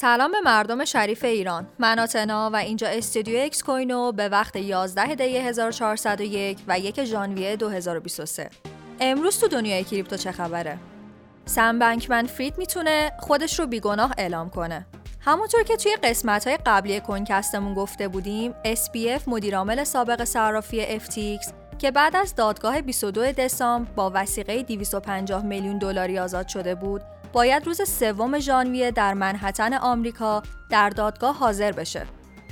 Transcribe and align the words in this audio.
سلام 0.00 0.32
به 0.32 0.40
مردم 0.44 0.84
شریف 0.84 1.24
ایران. 1.24 1.66
من 1.78 1.98
آتنا 1.98 2.50
و 2.52 2.56
اینجا 2.56 2.88
استودیو 2.88 3.40
اکس 3.40 3.62
کوینو 3.62 4.12
به 4.12 4.28
وقت 4.28 4.56
11 4.56 5.14
دی 5.14 5.36
1401 5.36 6.58
و 6.68 6.78
1 6.78 7.04
ژانویه 7.04 7.56
2023 7.56 8.50
امروز 9.00 9.40
تو 9.40 9.48
دنیای 9.48 9.84
کریپتو 9.84 10.16
چه 10.16 10.32
خبره؟ 10.32 10.78
سم 11.44 11.78
بنکمن 11.78 12.26
فرید 12.26 12.58
می‌تونه 12.58 13.12
خودش 13.20 13.58
رو 13.58 13.66
بیگناه 13.66 14.14
اعلام 14.18 14.50
کنه. 14.50 14.86
همونطور 15.20 15.62
که 15.62 15.76
توی 15.76 15.96
قسمت 16.02 16.46
های 16.46 16.58
قبلی 16.66 17.00
کنکستمون 17.00 17.74
گفته 17.74 18.08
بودیم 18.08 18.54
SPF 18.64 19.28
مدیرعامل 19.28 19.84
سابق 19.84 20.24
صرافی 20.24 20.98
FTX 20.98 21.52
که 21.78 21.90
بعد 21.90 22.16
از 22.16 22.34
دادگاه 22.34 22.80
22 22.80 23.32
دسامبر 23.32 23.90
با 23.96 24.10
وسیقه 24.14 24.62
250 24.62 25.44
میلیون 25.44 25.78
دلاری 25.78 26.18
آزاد 26.18 26.48
شده 26.48 26.74
بود 26.74 27.02
باید 27.32 27.66
روز 27.66 27.90
سوم 27.90 28.38
ژانویه 28.38 28.90
در 28.90 29.14
منحتن 29.14 29.74
آمریکا 29.74 30.42
در 30.70 30.90
دادگاه 30.90 31.38
حاضر 31.38 31.72
بشه. 31.72 32.06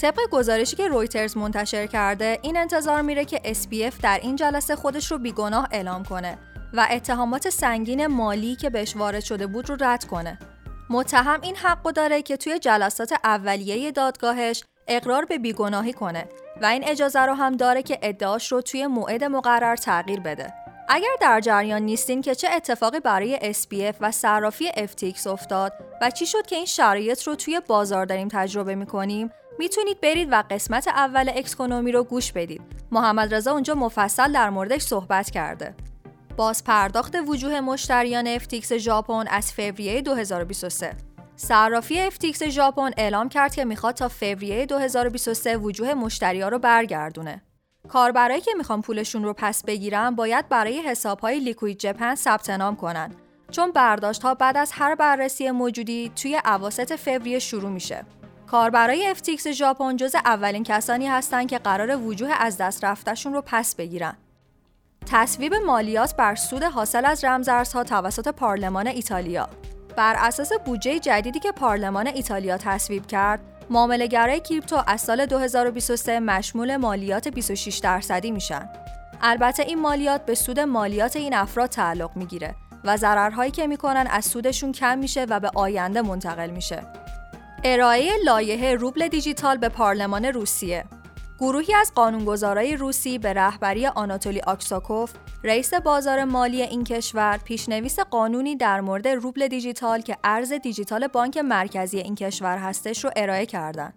طبق 0.00 0.18
گزارشی 0.32 0.76
که 0.76 0.88
رویترز 0.88 1.36
منتشر 1.36 1.86
کرده 1.86 2.38
این 2.42 2.56
انتظار 2.56 3.02
میره 3.02 3.24
که 3.24 3.36
SPF 3.44 3.94
در 4.02 4.18
این 4.22 4.36
جلسه 4.36 4.76
خودش 4.76 5.12
رو 5.12 5.18
بیگناه 5.18 5.68
اعلام 5.72 6.04
کنه 6.04 6.38
و 6.72 6.88
اتهامات 6.90 7.50
سنگین 7.50 8.06
مالی 8.06 8.56
که 8.56 8.70
بهش 8.70 8.96
وارد 8.96 9.20
شده 9.20 9.46
بود 9.46 9.68
رو 9.70 9.76
رد 9.80 10.04
کنه. 10.04 10.38
متهم 10.90 11.40
این 11.42 11.56
حق 11.56 11.82
داره 11.92 12.22
که 12.22 12.36
توی 12.36 12.58
جلسات 12.58 13.14
اولیه 13.24 13.92
دادگاهش 13.92 14.64
اقرار 14.88 15.24
به 15.24 15.38
بیگناهی 15.38 15.92
کنه 15.92 16.24
و 16.62 16.66
این 16.66 16.84
اجازه 16.84 17.20
رو 17.20 17.34
هم 17.34 17.56
داره 17.56 17.82
که 17.82 17.98
ادعاش 18.02 18.52
رو 18.52 18.60
توی 18.62 18.86
موعد 18.86 19.24
مقرر 19.24 19.76
تغییر 19.76 20.20
بده. 20.20 20.54
اگر 20.90 21.08
در 21.20 21.40
جریان 21.40 21.82
نیستین 21.82 22.22
که 22.22 22.34
چه 22.34 22.48
اتفاقی 22.50 23.00
برای 23.00 23.54
SPF 23.54 23.96
و 24.00 24.10
صرافی 24.10 24.68
FTX 24.68 25.26
افتاد 25.26 25.72
و 26.02 26.10
چی 26.10 26.26
شد 26.26 26.46
که 26.46 26.56
این 26.56 26.66
شرایط 26.66 27.22
رو 27.22 27.34
توی 27.34 27.60
بازار 27.68 28.06
داریم 28.06 28.28
تجربه 28.28 28.74
می‌کنیم 28.74 29.30
می‌تونید 29.58 30.00
برید 30.00 30.28
و 30.30 30.44
قسمت 30.50 30.88
اول 30.88 31.30
اکسکونومی 31.34 31.92
رو 31.92 32.04
گوش 32.04 32.32
بدید. 32.32 32.62
محمد 32.92 33.34
رضا 33.34 33.52
اونجا 33.52 33.74
مفصل 33.74 34.32
در 34.32 34.50
موردش 34.50 34.82
صحبت 34.82 35.30
کرده. 35.30 35.74
باز 36.36 36.64
پرداخت 36.64 37.16
وجوه 37.26 37.60
مشتریان 37.60 38.38
FTX 38.38 38.72
ژاپن 38.72 39.24
از 39.30 39.52
فوریه 39.52 40.02
2023 40.02 40.96
صرافی 41.36 42.10
FTX 42.10 42.42
ژاپن 42.48 42.90
اعلام 42.96 43.28
کرد 43.28 43.54
که 43.54 43.64
می‌خواد 43.64 43.94
تا 43.94 44.08
فوریه 44.08 44.66
2023 44.66 45.56
وجوه 45.56 45.94
مشتریا 45.94 46.48
رو 46.48 46.58
برگردونه. 46.58 47.42
کاربرایی 47.88 48.40
که 48.40 48.50
می‌خوان 48.56 48.82
پولشون 48.82 49.24
رو 49.24 49.32
پس 49.32 49.64
بگیرن 49.64 50.10
باید 50.10 50.48
برای 50.48 50.78
حسابهای 50.78 51.40
لیکوید 51.40 51.78
جپن 51.78 52.14
ثبت 52.14 52.50
نام 52.50 52.76
کنن 52.76 53.10
چون 53.50 53.70
برداشت 53.72 54.22
ها 54.22 54.34
بعد 54.34 54.56
از 54.56 54.72
هر 54.74 54.94
بررسی 54.94 55.50
موجودی 55.50 56.12
توی 56.16 56.40
اواسط 56.44 56.92
فوریه 56.92 57.38
شروع 57.38 57.70
میشه. 57.70 58.04
کاربرای 58.46 59.14
FTX 59.14 59.48
ژاپن 59.48 59.96
جز 59.96 60.14
اولین 60.14 60.64
کسانی 60.64 61.06
هستند 61.06 61.48
که 61.48 61.58
قرار 61.58 61.96
وجوه 61.96 62.30
از 62.38 62.56
دست 62.56 62.84
رفتشون 62.84 63.32
رو 63.32 63.42
پس 63.46 63.74
بگیرن. 63.74 64.16
تصویب 65.06 65.54
مالیات 65.54 66.16
بر 66.16 66.34
سود 66.34 66.62
حاصل 66.62 67.04
از 67.04 67.24
رمزارزها 67.24 67.84
توسط 67.84 68.28
پارلمان 68.28 68.86
ایتالیا 68.86 69.48
بر 69.96 70.16
اساس 70.18 70.52
بودجه 70.52 70.98
جدیدی 70.98 71.40
که 71.40 71.52
پارلمان 71.52 72.06
ایتالیا 72.06 72.58
تصویب 72.58 73.06
کرد 73.06 73.40
معامله‌گرای 73.70 74.40
کریپتو 74.40 74.82
از 74.86 75.00
سال 75.00 75.26
2023 75.26 76.20
مشمول 76.20 76.76
مالیات 76.76 77.28
26 77.28 77.78
درصدی 77.78 78.30
میشن. 78.30 78.68
البته 79.22 79.62
این 79.62 79.80
مالیات 79.80 80.26
به 80.26 80.34
سود 80.34 80.60
مالیات 80.60 81.16
این 81.16 81.34
افراد 81.34 81.68
تعلق 81.68 82.16
می‌گیره 82.16 82.54
و 82.84 82.96
ضررهایی 82.96 83.50
که 83.50 83.66
می‌کنن 83.66 84.06
از 84.10 84.24
سودشون 84.24 84.72
کم 84.72 84.98
میشه 84.98 85.24
و 85.24 85.40
به 85.40 85.50
آینده 85.54 86.02
منتقل 86.02 86.50
میشه. 86.50 86.82
ارائه 87.64 88.10
لایحه 88.24 88.74
روبل 88.74 89.08
دیجیتال 89.08 89.56
به 89.56 89.68
پارلمان 89.68 90.24
روسیه 90.24 90.84
گروهی 91.40 91.74
از 91.74 91.92
قانونگذارای 91.94 92.76
روسی 92.76 93.18
به 93.18 93.32
رهبری 93.32 93.86
آناتولی 93.86 94.40
آکساکوف 94.40 95.12
رئیس 95.44 95.74
بازار 95.74 96.24
مالی 96.24 96.62
این 96.62 96.84
کشور 96.84 97.40
پیشنویس 97.44 98.00
قانونی 98.00 98.56
در 98.56 98.80
مورد 98.80 99.08
روبل 99.08 99.48
دیجیتال 99.48 100.00
که 100.00 100.16
ارز 100.24 100.52
دیجیتال 100.52 101.06
بانک 101.06 101.38
مرکزی 101.38 101.98
این 101.98 102.14
کشور 102.14 102.58
هستش 102.58 103.04
رو 103.04 103.10
ارائه 103.16 103.46
کردند. 103.46 103.94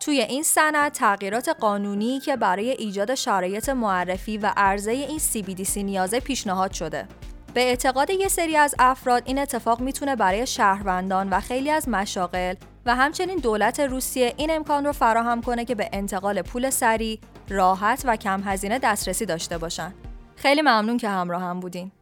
توی 0.00 0.20
این 0.20 0.42
سند 0.42 0.92
تغییرات 0.92 1.48
قانونی 1.48 2.20
که 2.20 2.36
برای 2.36 2.70
ایجاد 2.70 3.14
شرایط 3.14 3.68
معرفی 3.68 4.38
و 4.38 4.52
عرضه 4.56 4.90
این 4.90 5.18
CBDC 5.18 5.76
نیازه 5.76 6.20
پیشنهاد 6.20 6.72
شده. 6.72 7.08
به 7.54 7.60
اعتقاد 7.60 8.10
یه 8.10 8.28
سری 8.28 8.56
از 8.56 8.74
افراد 8.78 9.22
این 9.26 9.38
اتفاق 9.38 9.80
می‌تونه 9.80 10.16
برای 10.16 10.46
شهروندان 10.46 11.28
و 11.28 11.40
خیلی 11.40 11.70
از 11.70 11.88
مشاغل 11.88 12.54
و 12.86 12.94
همچنین 12.94 13.38
دولت 13.38 13.80
روسیه 13.80 14.34
این 14.36 14.50
امکان 14.50 14.84
رو 14.84 14.92
فراهم 14.92 15.42
کنه 15.42 15.64
که 15.64 15.74
به 15.74 15.88
انتقال 15.92 16.42
پول 16.42 16.70
سریع، 16.70 17.18
راحت 17.48 18.02
و 18.04 18.16
کم 18.16 18.42
هزینه 18.44 18.78
دسترسی 18.78 19.26
داشته 19.26 19.58
باشن. 19.58 19.94
خیلی 20.36 20.62
ممنون 20.62 20.96
که 20.96 21.08
همراه 21.08 21.42
هم 21.42 21.60
بودین. 21.60 21.92